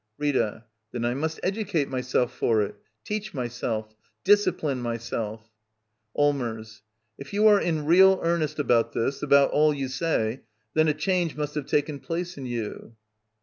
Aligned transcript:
Rita. 0.17 0.63
Then 0.91 1.05
I 1.05 1.13
must 1.13 1.39
educate 1.43 1.87
myself 1.87 2.33
for 2.33 2.63
it; 2.63 2.73
teach 3.03 3.35
myself; 3.35 3.93
discipline 4.23 4.81
myself. 4.81 5.51
Allmers.. 6.17 6.81
If 7.19 7.33
you 7.33 7.45
are 7.47 7.61
in 7.61 7.85
real 7.85 8.19
earnest 8.23 8.57
about 8.57 8.93
this— 8.93 9.21
about 9.21 9.51
all 9.51 9.75
you 9.75 9.87
say— 9.87 10.41
then 10.73 10.87
a 10.87 10.95
change 10.95 11.35
must 11.35 11.53
have 11.53 11.67
taken 11.67 11.99
place 11.99 12.35
in 12.35 12.47
you. 12.47 12.95